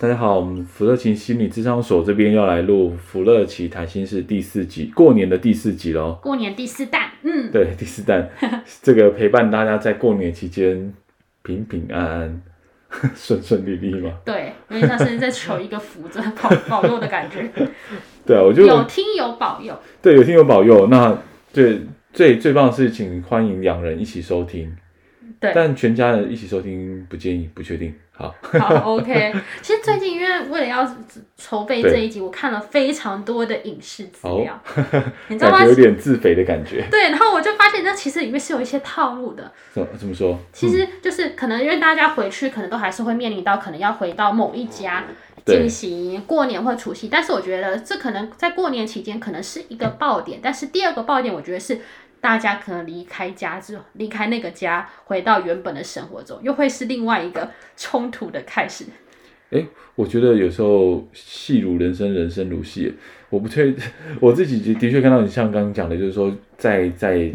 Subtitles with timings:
[0.00, 6.16] 大家好，我们福乐琴心理智商所这边要来录福乐奇谈心事第四集，过年的第四集喽。
[6.22, 8.30] 过年第四弹，嗯，对，第四弹，
[8.80, 10.94] 这个陪伴大家在过年期间
[11.42, 12.42] 平平安安、
[13.16, 14.12] 顺顺利利嘛。
[14.24, 17.50] 对，因为像是在求一个福，这保保佑的感觉。
[18.24, 19.76] 对啊，我就有听有保佑。
[20.00, 20.86] 对，有听有保佑。
[20.86, 21.18] 那
[21.52, 21.80] 最
[22.12, 24.72] 最最棒的事情欢迎两人一起收听。
[25.40, 27.92] 对，但全家人一起收听不建议，不确定。
[28.18, 29.32] 好，好，OK。
[29.62, 30.96] 其实最近因为为了要
[31.36, 35.62] 筹备这一集，我看了非常多的影视资料，哦、你知道吗？
[35.64, 36.84] 有点自肥的感觉。
[36.90, 39.52] 对，然后我就发现，那其实里面是有一些套路的。
[39.72, 40.36] 怎怎么说？
[40.52, 45.04] 其实就是可能因为大家回去，可能都还是会面临到可能要回到某一家
[45.46, 47.06] 进行过年或除夕。
[47.08, 51.78] 但是我觉得这可能在过年期间可能是一个爆点，但是第二个爆点，我觉得是。
[52.20, 58.84] 大家可能离开家之后，离开那个家，回到原本的生活中，又会是另外一个冲突的开始。
[59.94, 62.94] 我觉得有时候戏如人生，人生如戏。
[63.30, 63.74] 我不确，
[64.20, 67.30] 我自己的确看到你像刚刚讲的，就是说在在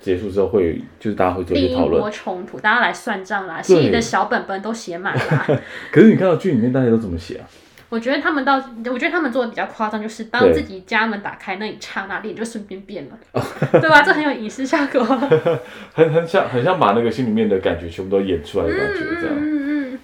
[0.00, 1.92] 结束之后会，就是大家会做一些讨论。
[1.92, 5.60] 另一波冲突，大家来算账啦，心里的小本本都写满了。
[5.92, 7.46] 可是你看到剧里面，大家都怎么写啊？
[7.92, 8.54] 我觉得他们到，
[8.86, 13.18] 我觉得他们做的比较夸张，就是当自己家门打开那一刹那，脸就顺便变了，
[13.70, 14.00] 对吧？
[14.00, 15.04] 这很有仪式效果，
[15.92, 19.36] 很很像，很像把那个心里面的感觉全部都演出来的感觉，这样。
[19.36, 19.98] 嗯嗯嗯。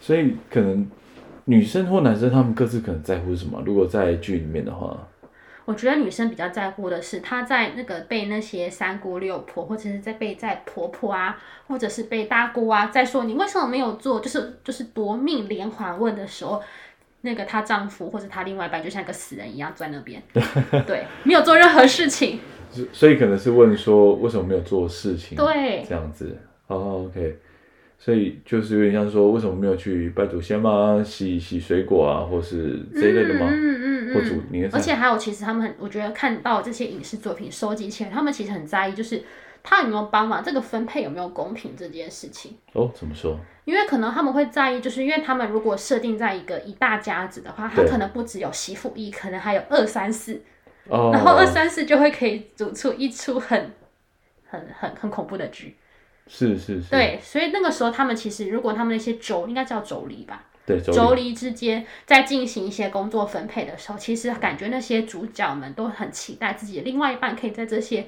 [0.00, 0.90] 所以可能
[1.44, 3.62] 女生或男生他们各自可能在乎什么？
[3.64, 4.98] 如果在剧里面的话，
[5.66, 16.60] 我觉得女生比较在乎的是她在那个被那些三姑六婆，或者是在被在婆婆啊，或者是被大姑啊，在说你为什么没有做，就是就是夺命连环问的时候。
[17.22, 20.22] 那个她丈夫或者她另外一半就像一个死人一样坐在那边，
[20.86, 22.38] 对，没有做任何事情。
[22.92, 25.36] 所以可能是问说为什么没有做事情？
[25.36, 26.36] 对，这样子。
[26.66, 27.38] 哦、oh，OK。
[27.98, 31.02] 所以就是有点像说为什么没有去拜祖先吗？
[31.04, 33.48] 洗洗水果啊，或是这一类的吗？
[33.50, 34.14] 嗯嗯嗯。
[34.14, 34.70] 或煮年。
[34.72, 39.22] 而且还有，其实他们很，我觉得看到这些影视作品收集起来，他们其实很在意，就是。
[39.62, 40.42] 他有没有帮忙？
[40.42, 42.56] 这个分配有没有公平这件事情？
[42.72, 43.38] 哦，怎么说？
[43.64, 50.42] 因为可能他们会在意，就是因为他们如果设定在一个一大家子的话，他可能不只有媳妇一，可能还有二三四，
[50.88, 53.72] 哦、然后二三四就会可以组出一出很、
[54.46, 55.76] 很、很、很恐怖的剧。
[56.26, 56.90] 是是是。
[56.90, 60.44] 对，所以那个时候他们其实，如果他们那些妯应该叫妯娌吧？
[60.64, 68.06] 对，妯娌之间在进行一些工作分配的时候，其实感觉那些主角们都很期待自己的另外一半可以在这些。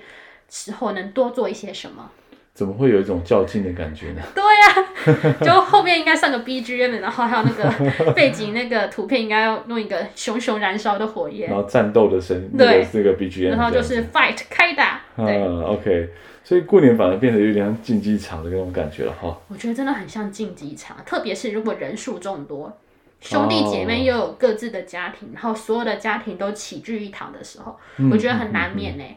[0.51, 2.11] 时候能多做一些什么？
[2.53, 4.21] 怎么会有一种较劲的感觉呢？
[4.35, 15.01] 对呀、啊， 就后面应该上个 BGM，然后还有那个背景那个图片，应该要弄一个熊熊燃烧的火焰，然后战斗的声音，对，这个 BGM，然后就是 fight 开打。
[15.17, 16.11] 嗯，OK，
[16.45, 19.39] 所以过年反而变得有点像竞技场的那种感觉了哈。
[19.49, 22.77] 我觉得真的很像竞技场，特别是如果人数众多，
[23.21, 29.05] 兄弟姐妹又有各自的家庭，哦、然后所有的家庭都齐聚一堂的时候，嗯、我觉得很难免呢。
[29.05, 29.17] 嗯嗯嗯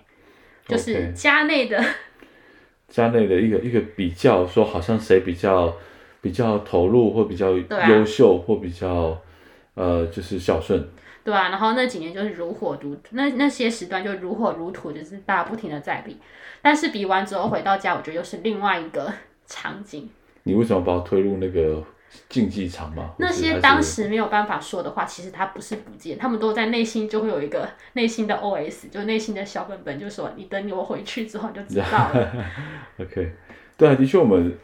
[0.68, 1.84] 就是家内的，
[2.88, 5.74] 家内的一个一个比较，说好像谁比较
[6.22, 9.22] 比较投入，或比较优秀，啊、或比较
[9.75, 10.88] 呃，就是孝顺。
[11.24, 16.18] 对啊，然后那几年就是如火如那那些时段就如火如荼，就是大家不停的在比，
[16.62, 19.12] 但是比完之后回到家，我觉得又是另外一个
[19.45, 20.09] 场景。
[20.44, 21.84] 你为什么把我推入那个？
[22.29, 32.34] 竞技场嘛，那些当时没有办法说的话，其实他不是不见，他们都在内心就会有一个内心的 OS，就内心的小本本，就说你等我回去之后就知道了。
[33.00, 33.31] OK，
[33.78, 34.57] 对啊，的确，我们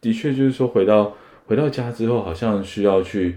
[0.00, 1.16] 的确就是说回到
[1.46, 3.36] 回到家之后，好像需要去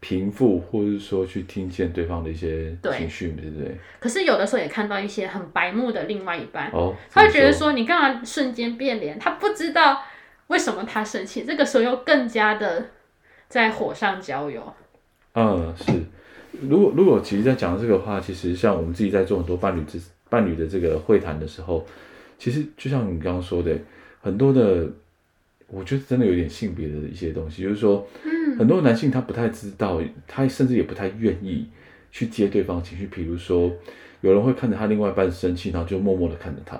[0.00, 3.78] 平复，或者是说去听见对方的一些情绪，对不对？
[3.98, 10.02] 可是有的时候也看到一些很白目的另外一半，哦，他会觉得说你干嘛瞬间变脸，他不知道。
[10.48, 11.44] 为什么他生气？
[11.44, 12.86] 这个时候又更加的
[13.48, 14.74] 在火上浇油。
[15.34, 15.92] 嗯，是。
[16.68, 21.84] 如果如果其实在讲这个话，其实像我们自己在做很多伴侣之伴侣的这个会谈的时候，
[22.38, 23.76] 其实就像你刚刚说的，
[24.20, 24.88] 很多的，
[25.66, 31.68] 我觉得真的有点性别的一些东西，就是说，嗯，很多男性他不太知道，他甚至也不太愿意
[32.12, 33.06] 去接对方情绪。
[33.08, 33.72] 比如说，
[34.20, 36.76] 有人会看着他另外一半生气，然后就默默的看着他。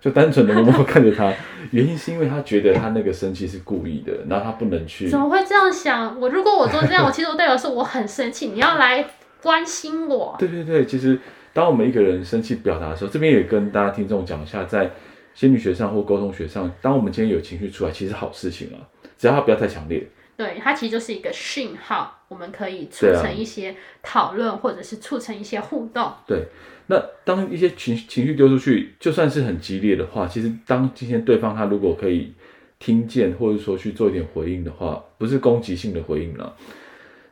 [0.00, 1.32] 就单纯的默默看着他。
[1.70, 5.08] 原因是因为他觉得他那个生气是故意的，然后他不能去。
[5.08, 6.18] 怎么会这样想？
[6.20, 9.04] 我如果我做这样，我其实我代表是我很生气，你要来
[9.40, 10.34] 关心我。
[10.38, 11.16] 对对对，其实
[11.52, 14.90] 当我们一个人生气表达的时候，这边也跟大家听众讲一下，在
[15.34, 18.82] 心理学上或沟通学上，当我们今天有情绪出来，其实好事情啊，
[19.16, 20.08] 只要他不要太强烈。
[20.36, 26.10] 对，它其实就是一个讯号，我们可以促成一些讨论，或者是促成一些互动。
[26.26, 26.46] 对，
[26.90, 32.32] 那当一些情情绪丢出去，就算是很激烈的话，其实当今天对方他如果可以
[32.80, 36.52] 听见，或者说去做一点回应的话，不是攻击性的回应了，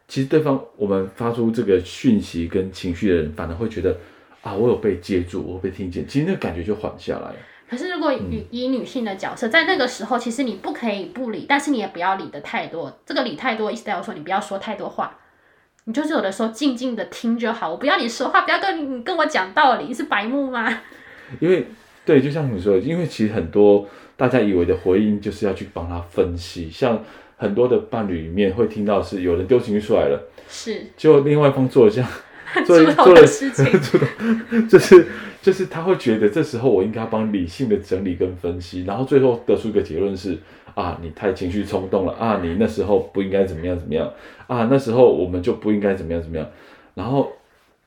[0.07, 3.97] 其实对方我们发出这个讯息跟情绪的人，反而会觉得
[4.43, 7.37] 啊，我有被接住，我被听见，其实那个感觉就缓下来了。
[7.69, 12.99] 可是，如果以以女性的角色，在那个时候，其实你不可以不理，但是你也不要理的太多。
[13.05, 15.19] 这个理太多，意思代表说你不要说太多话，
[15.89, 17.71] 你就是有的时候静静的听就好。
[17.71, 20.81] 我不要你说话，不要跟你你跟我讲道理，你是白目吗？
[21.41, 21.67] 因为
[22.05, 26.69] 对，就像你说的，因为其实很多大家以为的回应，就是要去帮他分析。
[26.71, 27.03] 像
[27.39, 32.11] 很多的伴侣里面会听到是有人丢情绪出来了，是，就另外一方 做了这样。
[32.67, 33.67] 做做了事情，
[34.69, 35.07] 就是
[35.43, 40.39] 就是他会觉得这时候我应该要帮理性的整理跟分析，然后最后得出一个结论是
[40.79, 44.09] 啊，你太情绪冲动了啊，你那时候不应该怎么样怎么样
[44.47, 46.47] 啊，那时候我们就不应该怎么样怎么样，
[46.95, 47.33] 然后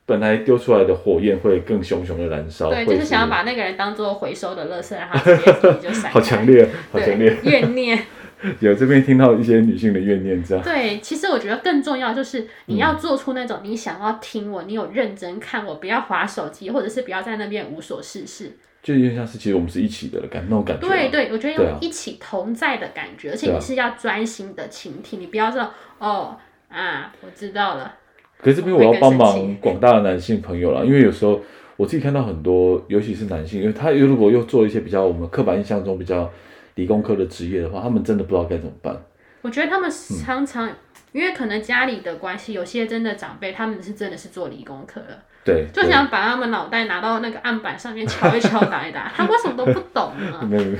[0.04, 5.36] 本来丢出来的火焰会更熊熊的燃烧，对，就是想要把那个人当做回收的垃圾，让他直
[5.80, 7.98] 接 就散，好强烈，好强烈，怨念。
[8.58, 10.64] 有这边听到一些女性的怨念，这样。
[10.64, 18.52] 对，其实我觉得更重要就是你要做出那种你想要听我，嗯、你有认真看我，不要划手机，或者是不要在那边无所事事。
[18.82, 20.88] 就有点像是其实我们是一起的感那种感觉。
[20.88, 26.36] 对对，我觉得有一起同在的感觉，啊、而且你是要专心的倾听，你不要说哦
[26.68, 27.94] 啊，我知道了。
[28.38, 31.40] 可是这边我要帮忙广大的男性朋友啦，因为有时候
[31.76, 36.28] 我自己看到很多，尤其是男性，因为他如果又做一些比较我们刻板印象中比较。
[36.74, 38.96] 理工科的职业的话，他们真的不知道该怎么办。
[39.42, 40.76] 我觉得他们常常，嗯、
[41.10, 50.40] 因为可能家里的关系，有些真的长辈，他们是真的是做理工科的，对，就想把他们脑袋拿到那个案板上面敲一敲打一打，他为什么都不懂呢？
[50.48, 50.78] 没有没有，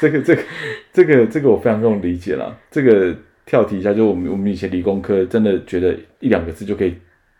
[0.00, 0.42] 这个这个
[0.92, 2.58] 这个这个我非常容易理解了。
[2.72, 6.96] 这个跳题一下，就是我们我们以前理工科真的觉得一两个字就可以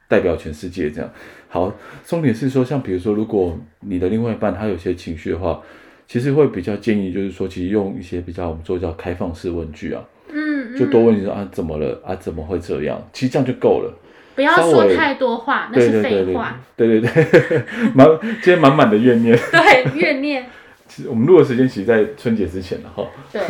[0.06, 1.11] 代表全世界这样。
[1.49, 1.75] 好，
[2.06, 5.61] 重点是说，像比如说，如果你的另外一半他有些情绪的话。
[6.06, 13.02] 其实会比较建议，就是说，其实用一些比较我们说叫开放式问句啊，嗯，就多问你说啊，怎么了啊，怎么会这样？
[13.12, 13.94] 其实这样就够了，
[14.34, 16.60] 不要说太多话，那是废话。
[16.76, 17.62] 对对对，
[17.94, 20.44] 满 今天满满的怨念， 对怨念。
[20.87, 23.40] 其实我们录的时间其实在春节之前了哈，对，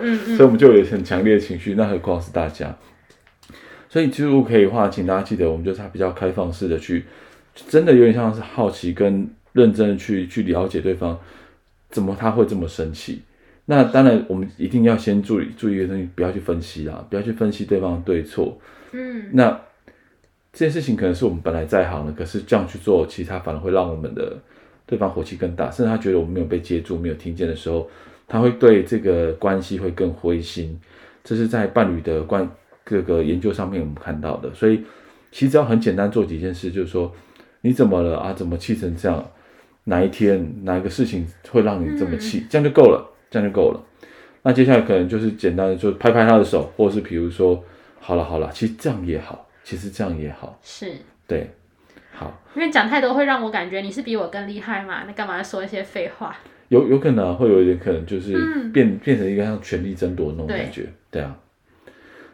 [0.00, 2.72] 嗯嗯， 所以我们就有很强烈的情绪，那何况是大家。
[3.88, 7.04] 所以其实如果可以的话，请大家记得，我们就是比较开放式的去，
[7.68, 11.18] 真的有点像是好奇跟认真的去去了解对方。
[11.94, 13.22] 怎么他会这么生气？
[13.66, 18.58] 那当然，我们一定要先注意注意一个东西，不要去分析啊，不要去分析对方的对错。
[18.90, 19.48] 嗯，那
[20.52, 24.36] 这件事情可能是我们本来在行的，可是这样去做，其实他反而会让我们的
[24.84, 27.88] 对方火气更大，甚至他觉得我们没有被接住、没有听见的时候，
[28.26, 30.76] 他会对这个关系会更灰心。
[31.22, 32.46] 这是在伴侣的关
[32.84, 34.52] 各个研究上面我们看到的。
[34.52, 34.82] 所以，
[35.30, 37.10] 其实只要很简单做几件事，就是说
[37.62, 38.32] 你怎么了啊？
[38.34, 39.24] 怎么气成这样？
[39.84, 42.38] 哪一天哪一个事情会让你这么气？
[42.40, 43.80] 嗯、这样就够了，这样就够了。
[44.42, 47.62] 那接下来可能就是简单的，就拍拍他的手，或者是比如说，
[48.00, 50.92] 好了好了，其实这样也好，其实这样也好，是
[51.26, 51.50] 对，
[52.12, 52.42] 好。
[52.54, 56.36] 因为讲太多会让我感觉你是比我更厉害嘛，那干嘛要说一些废话？
[56.68, 58.32] 有有可能、啊、会有一点可能就是
[58.72, 61.36] 变、嗯、变成一个像权力争夺那种感觉，对，对啊。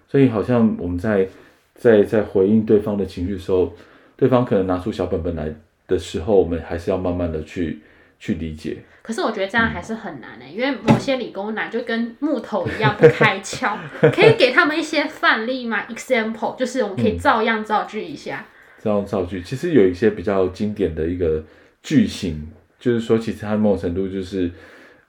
[0.08, 1.28] 所以好像我们在
[1.74, 3.72] 在在回应对方的情绪的时候，
[4.16, 5.52] 对方可能拿出小本本来。
[5.90, 7.80] 的时候，我们还是要慢慢的去
[8.18, 8.78] 去理解。
[9.02, 13.76] 可是我觉得这样还是很难呢、因为某些理工男就跟木头一样不开窍。
[14.12, 15.84] 可以给他们一些范例吗？
[15.90, 18.46] Example，就是我们可以照样造句一下。
[18.78, 21.42] 照样造句，其实有一些比较经典的一个
[21.82, 22.46] 句型，
[22.78, 24.50] 就是说，其实它某种程度就是，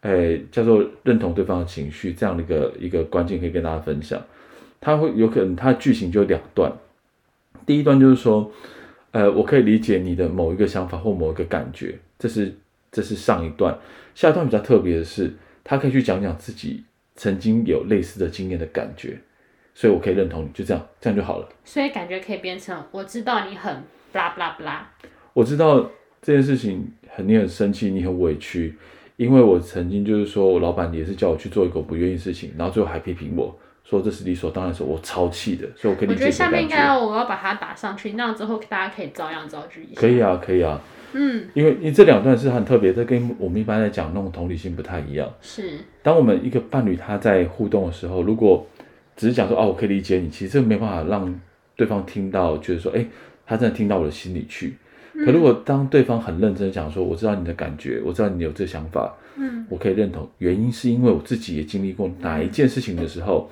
[0.02, 4.20] 诶、欸，叫做认同对方的情绪这样的一个一个关键，可以跟大家分享。
[4.80, 6.72] 它会有可能，它的句型就两段。
[7.66, 8.52] 第一段就是说。
[9.12, 12.54] 呃，我可以理解你的某一个想法或某一个感觉，这是
[12.92, 13.78] 这是上一段。
[14.16, 16.84] 下一段比较特别的是，他可以去讲讲自己
[17.16, 19.18] 曾经有类似的经验的感觉，
[19.74, 21.50] 所以我可以认同你，就这样，这样就好了。
[21.64, 24.82] 所以感觉可以变成我知道你很 blah blah blah，
[25.34, 25.90] 我知道
[26.22, 28.78] 这件事情很你很生气，你很委屈，
[29.18, 33.58] 因为我曾经就是说我老板也是叫我去做一个我不愿意的事情，然后最后还批评我。
[33.92, 36.16] 说这是理所当然，说我超气的，所以我可以理解。
[36.16, 40.00] 我觉得下面应该要我要把它打上去，那样之后大家可以照样造句一下。
[40.00, 40.80] 可以啊，可以啊。
[41.12, 45.30] 嗯，因为因为这两段是很特别，这跟我们一般在讲那种同理心不太一样。
[45.42, 48.66] 是，当我们一个伴侣他在互动的时候，如果
[49.18, 51.38] 只是讲说哦，我可以理解你，其实这没办法让
[51.76, 53.06] 对方听到，觉得说，哎，
[53.46, 54.78] 他真的听到我的心里去。
[55.26, 63.52] 可如果当对方很认真讲说，我知道你的感觉，我知道你有这想法，嗯，我可以认同，原因是因为我自己也经历过哪一件事情的时候，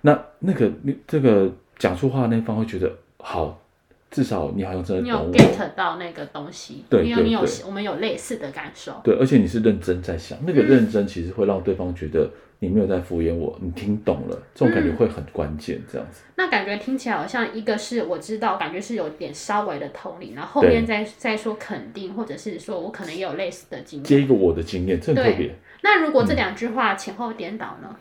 [0.00, 0.70] 那那个
[1.06, 3.60] 这个讲出话的那方会觉得好。
[4.08, 16.22] 至少你好像真的懂我，你有 get 到那个东西，对，因为你有对我们有类似的感受，对，而且你是认真在想，那个认真其实会让对方觉得你没有在敷衍我，你听懂了，这种感觉会很关键，这样子。
[16.24, 25.52] 嗯、那感觉听起来好像一个是我知道，感觉是有点稍微的同理，然后后面再再说肯定，或者是说我可能也有类似的经验，接一个我的经验，这很特别。
[25.82, 27.94] 那如果这两句话前后颠倒呢？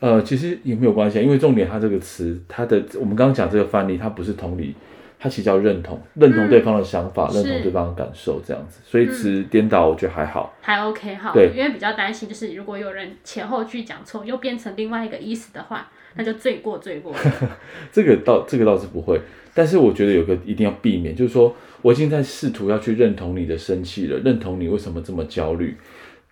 [0.00, 4.74] 嗯、呃，其实也没有关系，因为重点它这个词，它的我们刚刚讲这个范例，它不是同理。
[5.18, 8.80] 它其实叫认同，认同对方的想法，嗯、认同对方的感受，这样子。
[8.84, 11.32] 所以词颠倒，我觉得还好，还 OK 哈。
[11.32, 17.14] 对，因为比较担心，就是如果有人前后句讲错，又变成另外一个意思的话，那就罪过罪过。
[17.90, 19.18] 这个倒这个倒是不会，
[19.54, 25.74] 但是我觉得有个一定要避免，就是说我已经在试图要去认同你的生气了，认同你为什么这么焦虑，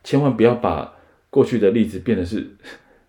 [0.04, 0.92] 千万不要把
[1.30, 2.47] 过去的例子变得是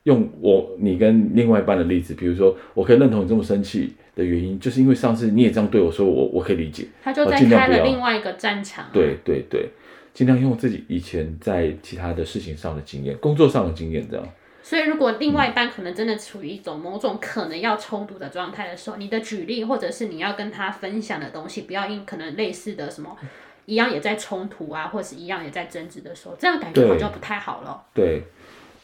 [0.05, 3.93] 用我你跟另外一半的例子，比如说我可以认同你这么生气。
[4.15, 6.87] 的原因就是因为上次你也这样对我说，我我可以理解。
[7.03, 8.85] 他就在开了另外一个战场。
[8.93, 9.67] 对对对，
[10.13, 14.25] 尽量用自己以前在其他的事情上的经验、工作上的经验这样。
[14.63, 23.17] 所以，如果另外一半可能真的处于一种某种可能要冲突的状态的时候，你的举例或者是你要跟他分享的东西，不要因可能类似的什么
[23.65, 27.83] 一样也在冲突啊，或者是一样也在争执的时候，这样感觉好像不太好了。
[27.93, 28.23] 对，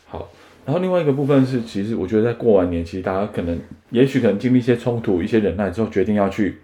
[0.10, 0.30] 好。
[0.64, 6.56] 然后另外一个部分是，其实我觉得在过完年，其实大家可能，也许可能经历一些冲突、一些忍耐之后，决定要去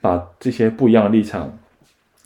[0.00, 1.58] 把这些不一样的立场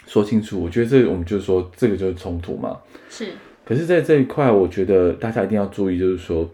[0.07, 0.63] 说清楚。
[0.63, 2.77] 我觉得这我们就是说，这个就是冲突嘛。
[3.09, 3.29] 是。
[3.65, 6.49] 可是，在这一块，我觉得大家一定要注意，就是说，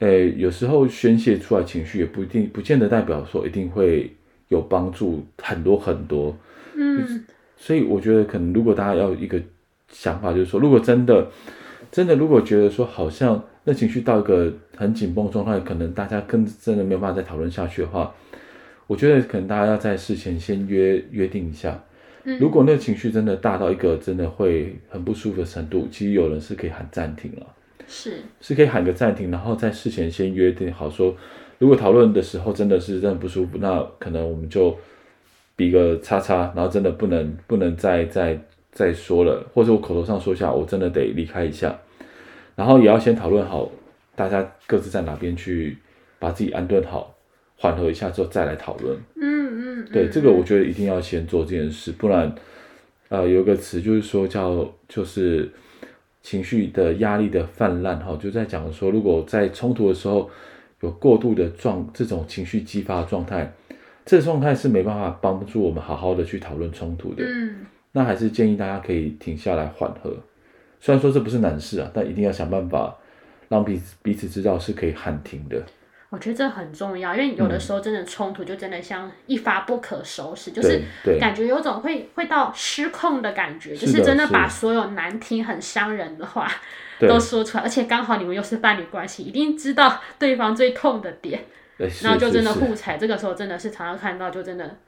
[0.00, 4.12] 诶，有时候宣泄出来情绪也不一定，不见得代表说一定会
[4.48, 6.36] 有帮助很多很多。
[6.74, 7.24] 嗯。
[7.56, 9.40] 所以我觉得，可能如果大家要有一个
[9.88, 11.28] 想法，就是说，如果真的，
[11.92, 13.40] 真的，如果觉得说好像。
[13.64, 18.14] 那情绪到一个很紧绷状态，可能大家更真的没有办法再讨论下去的话，
[18.86, 21.78] 我觉得可能大家要在事前先约约定一下。
[22.24, 27.46] 嗯，如果那个情绪真的大到一个真的会很不舒服的程度，其实有人是可以喊暂停了，
[27.86, 31.14] 是是可以喊个暂停，然后在事前先约定好说，
[31.58, 34.76] 如果讨论的时候真的是真的不舒服，那可能我们就
[35.54, 38.38] 比个叉叉，然后真的不能不能再再
[38.72, 41.78] 再说了，或者我口头上说一下，我真的得离开一下。
[42.60, 43.66] 然后也要先讨论好，
[44.14, 45.78] 大家各自在哪边去
[46.18, 47.14] 把自己安顿好，
[47.56, 48.94] 缓和一下之后再来讨论。
[49.14, 52.30] 嗯嗯，对，这个我觉得一定要先做这件事，不然，
[53.08, 55.50] 呃，有个词就是说叫就是
[56.20, 60.28] 情绪的压力的泛滥哈，就在讲说，如果在冲突的时候
[60.82, 63.50] 有过度的状这种情绪激发的状态，
[64.04, 67.24] 这个状态是没办法帮助我们好好的去讨论冲突的。
[67.24, 70.14] 嗯，那还是建议大家可以停下来缓和。
[70.80, 72.96] 虽然说这不是难事啊，但一定要想办法
[73.48, 75.62] 让彼此彼此知道是可以喊停的。
[76.08, 80.82] 我觉得这很重要，因为有的时候真的冲突就真的像一发不可收拾，嗯、就是
[81.20, 86.50] 感觉有种会会到失控的感觉，就是真的把所有难听、很伤人的话
[86.98, 91.44] 都说出来，而且刚好你们又是伴侣关系，一定知道对方最痛的点，
[92.02, 92.96] 然后就真的互踩。
[92.96, 94.78] 这个时候真的是常常看到，就真的。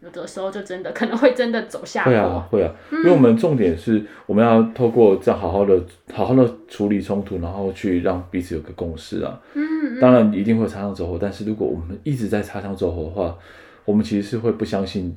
[0.00, 2.12] 有的时候就真的可能会真的走下坡。
[2.12, 5.80] 会啊，会啊，因为我们重点是我们要透过这样好好的、
[6.12, 9.40] 好好的处理冲突，然后去让彼此有个共识啊。
[9.54, 13.36] 嗯，当然一定会擦枪走火，但是如果我们一直在擦枪走火的话，
[13.84, 15.16] 我们其实是会不相信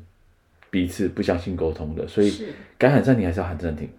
[0.69, 2.07] 彼此、不相信沟通的。
[2.07, 2.31] 所以
[2.77, 3.89] 该喊暂停还是要喊暂停。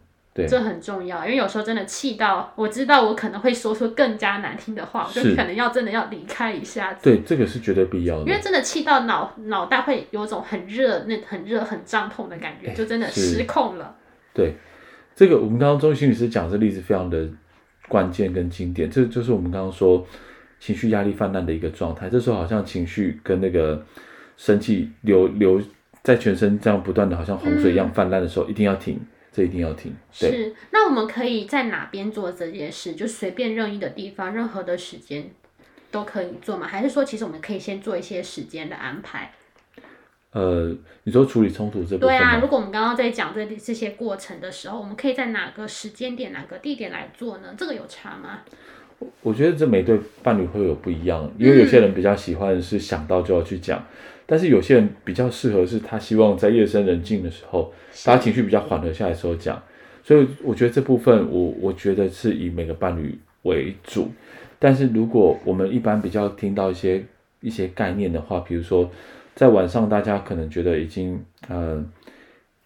[0.41, 7.05] 对，这很重要，因为有时候真的气到，我知道我可能会说出更加难听的话，我就可能要真的要离开一下子。
[7.05, 8.23] 对，这个是绝对必要的。
[8.23, 13.97] 因为真的气到脑脑袋会有种很热、那很热、很胀痛的感觉，就真的失控了。
[14.33, 14.55] 对，
[15.15, 17.29] 这个我们刚刚钟心理师讲这例子非常的
[17.89, 20.07] 关键跟经典，这就是我们刚刚说
[20.59, 22.09] 情绪压力泛滥的一个状态。
[22.09, 23.85] 这时候好像情绪跟那个
[24.37, 25.61] 生气流流
[26.03, 28.99] 在全身这样不断的，好像洪水一样泛滥的时候，嗯、一定要停。
[29.33, 29.95] 这一定要听。
[30.11, 32.95] 是，那我们可以在哪边做这件事？
[32.95, 35.31] 就随便任意的地方，任何的时间
[35.91, 36.67] 都可以做吗？
[36.67, 39.33] 还是说，其实我们可以先做一些时间的安排？
[40.33, 40.73] 呃，
[41.03, 42.09] 你说处理冲突这部分？
[42.09, 47.55] 对啊，如果我们刚刚在讲这这些过程的时候，我们可以在哪个时间点、哪个地点来做呢？
[47.59, 48.41] 这个有差吗？
[49.23, 53.85] 我觉得这每对伴侣会有不一样，因为有些人比较喜欢是想到就要去讲，嗯、
[54.31, 57.73] 但是有些人比较适合是他希望在夜深人静的时候，
[58.05, 59.61] 大家情绪比较缓和下来的时候讲。
[60.05, 64.09] 所以我觉得这部分我我觉得是以每个伴侣为主，
[64.61, 67.05] 但是如果我们一般比较听到一些
[67.41, 68.89] 一些概念的话，比如说
[69.35, 71.85] 在晚上大家可能觉得已经呃，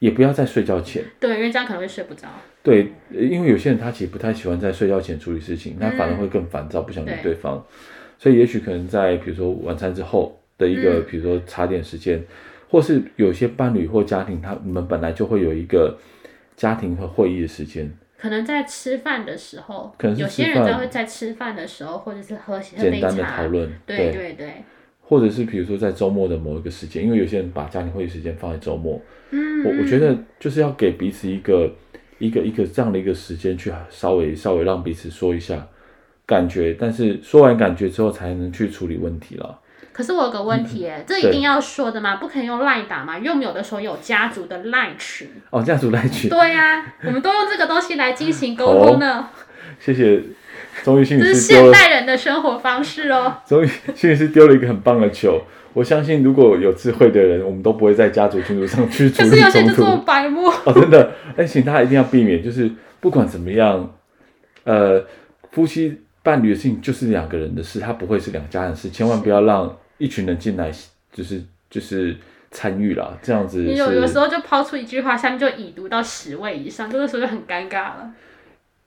[0.01, 2.29] 也不要在睡觉前，对，因为这样可能会睡不着。
[2.63, 7.57] 对，因为有些人他其实不太喜欢在睡觉前处理事情，他反而会更烦躁，不想理对方。
[7.57, 12.27] 对，所以也许可能在比如说晚餐之后的一个，比如说茶点时间，嗯、
[12.69, 15.97] 或是有些伴侣或家庭，他你们本来就会有一个
[16.57, 24.55] 家庭和会议的时间，可能在吃饭的时候，可能有些人在会在吃饭的时候，或者是喝简单的讨论，对对对，对，
[25.01, 31.71] 或者是比如说在周末的某一个时间，因为有些人把家庭会议时间放在周末，嗯，我我觉得就是要给彼此一个。
[32.21, 35.67] 一个一个这样的一个时间去稍微稍微让彼此说一下
[36.25, 39.59] 感觉，但是说完感觉之后才能去处理问题了。
[39.95, 42.17] 可是我有个问题，哎、嗯，这一定要说的吗？
[42.17, 43.17] 不可以用赖打吗？
[43.17, 45.31] 因为我们有的时候有家族的赖群。
[45.51, 46.29] 哦，家族赖群。
[46.29, 49.25] 对呀、啊，我们都用这个东西来进行沟通呢、哦。
[49.79, 50.21] 谢谢，
[50.83, 51.29] 终于心理师。
[51.29, 53.37] 这是现代人的生活方式哦。
[53.47, 55.41] 终于心理师丢了一个很棒的球。
[55.73, 59.31] 我相信，如果有智慧的人，我们都不会在家族群组上去 处理冲突。
[59.31, 61.13] 可是有些就这么白目 哦，真的。
[61.37, 62.71] 哎，请大家一定要避免，就是
[63.01, 63.95] 不管怎么样，
[64.65, 65.05] 呃，
[65.53, 70.73] 夫妻伴侣的事情就是两个人的事，它不会是两家人的事，千万不要让一群人进来，
[71.13, 72.17] 就是就是
[72.51, 73.63] 参与了，这样子。
[73.63, 78.13] 你有有时候就抛出一句话，下面就已读到十位以上，这个时候就很尴尬了。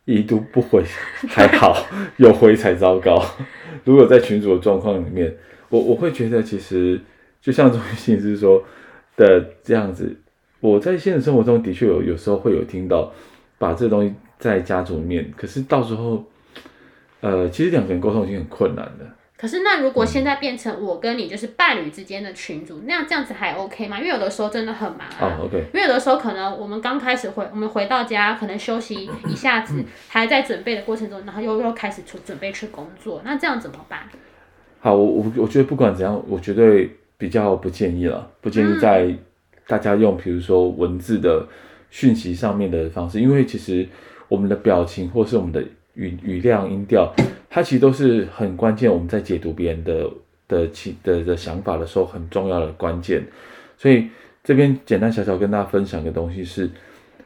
[0.06, 0.84] 已读不回
[1.28, 1.86] 还好，
[2.18, 3.22] 有回才糟糕。
[3.84, 5.36] 如果在群主的状况里面。
[5.70, 6.98] 我我会觉得，其实
[7.42, 8.64] 就像中医心理师说
[9.18, 10.16] 的这样子，
[10.62, 13.12] 我在现实生活中的确有有时候会有听到
[13.58, 16.24] 把这东西在家族里面，可是到时候，
[17.20, 19.14] 呃，其实两个人沟通已经很困难了。
[19.38, 24.00] 可是那如果现在变成我跟你就是伴侣之间的群组，嗯、那样这样子还 OK 吗？
[24.00, 25.38] 因为有的时候真的很忙啊。
[25.40, 25.58] 哦、OK。
[25.74, 34.00] 因为有的时候可能我们刚开始回，我们回到家可能休息一下子，还在准备的过程中，然后又又开始出准备去工作，那这样怎么办？
[34.80, 39.16] 好，我我我觉得不管怎样，我绝对比较不建议了，不建议在
[39.68, 41.46] 大家用比如说文字的
[41.92, 43.88] 讯息上面的方式，因为其实
[44.28, 45.62] 我们的表情或是我们的
[45.94, 47.14] 语语量、音调，
[47.50, 48.92] 它其实都是很关键。
[48.92, 50.10] 我们在解读别人的
[50.48, 53.24] 的情的的想法的时候，很重要的关键。
[53.78, 54.08] 所以
[54.44, 56.70] 这边简单小小跟大家分享一个东西是，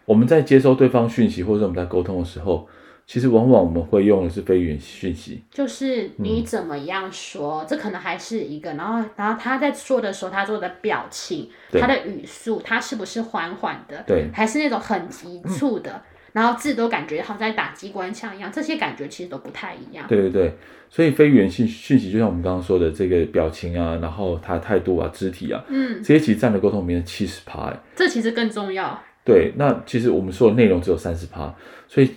[0.05, 2.67] 我们在接收对方讯息或者我们在沟通的时候。
[3.07, 16.01] 其实往往我们会用的是非语言讯息，就是你怎么样说，嗯、这可能还是一个，然后然后他在说的时候，他做的表情，他的语速，他是不是缓缓的，对，还是那种很急促的，嗯、
[16.33, 20.05] 然后字都感觉好像在打机关枪一样，这些感觉其实都不太一样。
[20.07, 20.53] 对对对，
[20.89, 29.01] 所以非语言讯讯息就像我们刚刚说的这个表情啊，然后他的态度啊、肢体啊，嗯，这些其实占了沟通里面的七十趴，这其实更重要。
[29.23, 31.53] 对，那其实我们说的内容只有三十趴，
[31.87, 32.09] 所以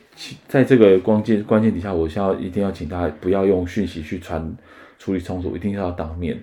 [0.49, 4.57] 在这个关键关键底下，我需要一定要请大家不要用讯息去传
[4.99, 6.35] 处理冲突，一定要当面，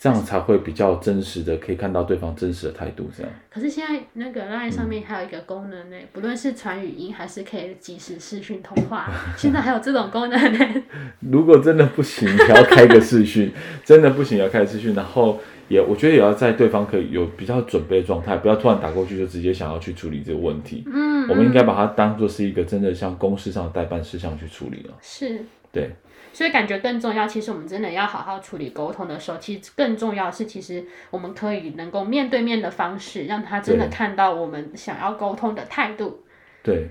[0.00, 3.10] 这样才会比较真实的可以看到对方真实的态度。
[3.14, 3.30] 这样。
[3.52, 10.82] 可是现在那个 LINE 上面还有一个功能呢，嗯、不论是传语音还是可以即时视讯通话，现在还有这种功能呢。
[11.30, 13.52] 如果真的不行，也要开个视讯，
[13.84, 15.38] 真的不行要开视讯，然后。
[15.70, 20.82] 也，我觉得也要在对方可以有比较准备的状态，不要突然打过去就直接想要去处理这个问题。
[20.92, 24.94] 嗯，我们应该把它当做是一个真的像公事上的代办事项去处理了。
[25.00, 25.92] 是，对，
[26.32, 27.24] 所以感觉更重要。
[27.24, 36.24] 其实我们真的要好好处理沟通的时候，其实更重要的是，其实我们可以能够面对面的方式，让他真的看到我们想要沟通的态度。
[36.64, 36.90] 对，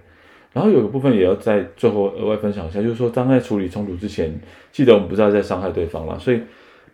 [0.54, 4.40] 然后有个部分也要在最后额外分享一下，就是说，当在处理冲突之前，
[4.72, 6.42] 记得我们不是要在伤害对方了，所以。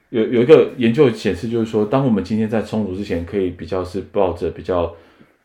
[0.09, 4.95] 有有一个研究显示，就是说，当我们今天在冲突之前，可以比较是抱着比较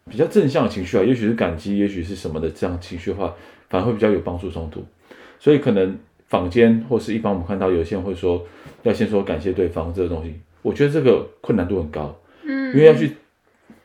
[0.09, 3.35] 比较正向的情绪啊，也许是感激，也许是什么的这样情绪的话，
[3.69, 4.85] 反而会比较有帮助冲突。
[5.39, 8.47] 所以可能坊间或是一般我们看到有些人会说，
[8.83, 13.11] 要先说感谢对方这个东西，我觉得这个困难度很高，嗯，因为要去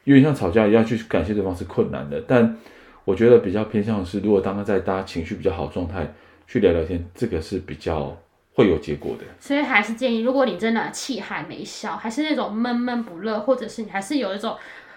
[0.03, 2.21] 有点像吵架，要去感谢对方是困难的。
[2.27, 2.57] 但
[3.05, 6.13] 我觉得比较偏向的是，如果当他在大家情绪比较好状态
[6.45, 8.15] 去聊聊天，这个是比较。
[8.55, 14.55] 会有结果的，所以还是建议，如果你真的气还没消，还是那种闷闷不乐，或者是你还是有一种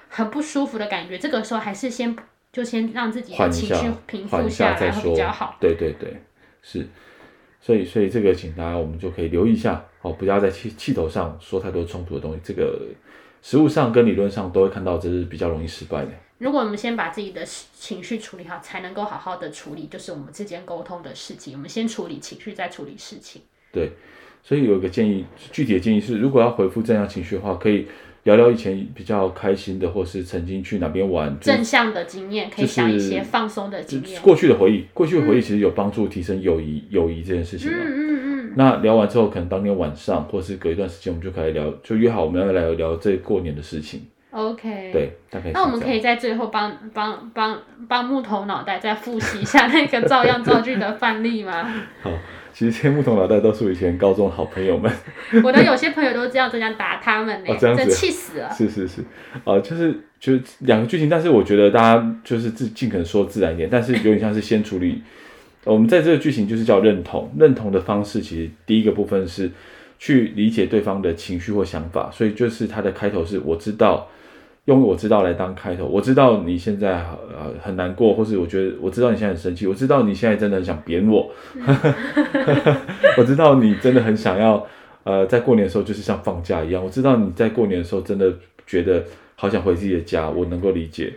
[0.09, 2.16] 很不舒服的感觉，这个时候还是先
[2.53, 5.57] 就先让自己的情绪平复下来，会比较好。
[5.61, 6.23] 对对对，
[6.62, 6.88] 是，
[7.61, 12.81] 所以所以这个请大家我们就可以留意一下哦，不要在气气头上说太多冲突的东西，这个
[13.42, 16.11] 实物上跟理论上都会看到，这是比较容易失败的。
[16.38, 21.55] 如果我们先把自己的情绪处理好，才能够好好的处理，就是我们之间沟通的事情。
[21.55, 23.42] 我们先处理情绪，再处理事情。
[23.72, 23.90] 对，
[24.42, 27.88] 所以有一个建议，具体的建议是，如果要回复正向情绪的话，可以
[28.22, 34.85] 聊聊以前比较开心的，或是曾经去哪边玩，正向的经验，可以讲一些放松的经验，就是、过去的回忆。
[34.94, 37.68] 过去的回忆其实有帮助提升友谊，嗯、友谊这件事情。
[37.68, 38.53] 嗯嗯嗯。
[38.57, 44.03] 那聊完之后，可能当天晚上，或是隔一段时间，我们就可以聊，就约好我们要来聊这过年的事情。
[44.31, 45.51] OK，对，大概。
[45.55, 51.67] 那我们可以在最后帮帮帮帮木头脑袋再复习一下那个照样造句的范例吗？
[52.03, 52.11] 好，
[52.53, 54.93] 其实这些木头脑袋都是我以前高中的好朋友们。
[55.43, 58.51] 我的有些朋友都这样这样打他们呢、欸，真、哦、气死了。
[58.53, 59.01] 是是是，
[59.45, 65.03] 啊、呃，就是就是两个剧情，但是我觉得大家就是自尽可能说自然一点，但是有点像是先处理。
[65.64, 69.51] 我们在这个剧情就是叫认同，认同的方式其实第一个部分是
[69.99, 74.07] 去理解对方的情绪或想法，所以就是它的开头是我知道。
[74.68, 81.33] 用我知道来当开头，我知道你现在呃很难过，或是我觉得我知道你现在很生气，我知道你现在真的很想扁我，
[83.16, 84.66] 我知道你真的很想要
[85.04, 88.31] 呃在过年的时候就是像放假一样，我知道你在过年的时候真的
[88.66, 89.02] 觉得
[89.37, 91.14] 好想回自己的家，我能够理解，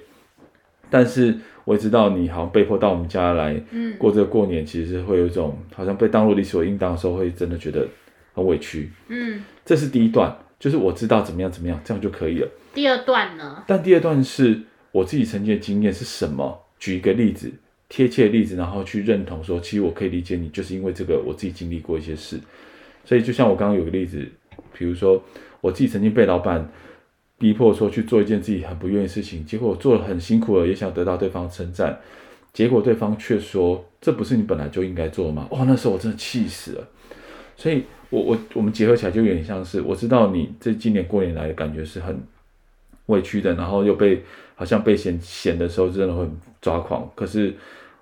[0.90, 1.36] 但是
[1.66, 3.62] 我也知道你好像被迫到我们家来
[3.98, 7.86] 过这个过年，其实是会有一种好像被当作理所应当的时候，会真的觉得
[8.34, 8.90] 很委屈。
[9.10, 12.48] 嗯，这是第一段，就是我知道怎么样怎么样，这样就可以了。
[12.74, 13.64] 第二段呢？
[13.68, 16.58] 但第二段是我自己曾经的经验是什么？
[16.80, 17.52] 举一个例子，
[17.90, 22.40] 贴切的例子，然后去认同说，其实我可以理解你，就是因为这个我自己经历过一些事。
[23.04, 24.28] 所以就像我刚刚有个例子，
[24.74, 25.22] 比如说
[25.60, 26.72] 我自己曾经被老板
[27.38, 32.00] 逼迫说去做一件自己很不愿意的事情，结果我做了很辛苦了，也想得到对方称赞，
[32.54, 35.48] 结果对方却说这不是你本来就应该做的吗？
[35.52, 36.88] 哇，那时候我真的气死了。
[37.58, 42.20] 所以我我我们结合起来就有点像是，我知道你这今年过年来的感觉是很。
[43.12, 44.24] 委屈的，然后又被
[44.56, 46.28] 好像被嫌嫌的时候，真的会
[46.60, 47.08] 抓狂。
[47.14, 47.54] 可是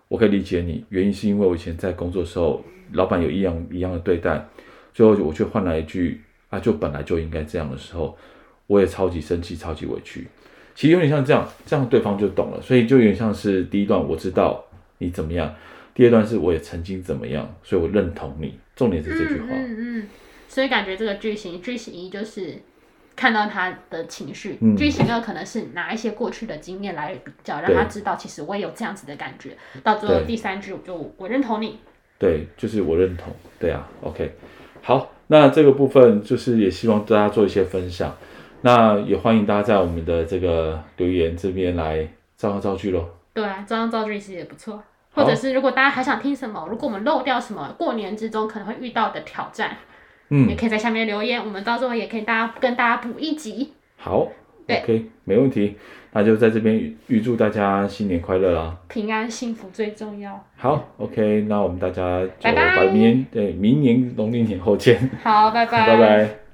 [0.08, 4.48] 我可以理解你，原因是因为我以前在工作的时候，老板有一样一样的对待，
[4.94, 8.18] 最后我却换来一句啊，就本来就应该这样的时候，
[8.68, 10.26] 我也超级生气，超级委屈。
[10.76, 12.62] 其实有点像这样，这样对方就懂了。
[12.62, 14.64] 所以就有点像是第一段我知道
[15.00, 15.54] 你怎么样，
[15.94, 18.58] 第二段是我也曾经怎么样，所以我认同你。
[18.76, 19.48] 重点是这句话。
[19.52, 20.08] 嗯嗯，
[20.48, 22.62] 所以感觉这个句型，句型一就是。
[23.20, 29.58] 看到他的情绪，剧情呢可能是拿一些过去的经验来比较，让他知道其实我也有这样子的感觉。
[29.84, 31.80] 到最后第三句，我就我认同你。
[32.18, 33.34] 对，就是我认同。
[33.60, 34.32] 对啊，OK，
[34.82, 38.16] 好，那这个部分就是也希望大家做一些分享，
[38.62, 43.06] 那也欢迎大家在我们的这个留言这边来照样造句喽。
[43.34, 44.82] 对啊，照样造句其实也不错。
[45.12, 49.76] 或者是如果大家还想听什么，如果我们漏掉什么，过年之中可能会遇到的挑战。
[50.30, 53.74] 嗯，也可以在下面留言，我们到时候也可以大家跟大家补一集。
[53.98, 54.28] 好
[54.68, 55.76] ，OK，没问题，
[56.14, 58.78] 那就在这边预祝大家新年快乐啦！
[58.88, 60.44] 平安幸福最重要。
[60.56, 65.10] 好，OK，那我们大家就拜拜，明年，对，明年农历年后见。
[65.24, 66.49] 好，拜拜， 拜拜。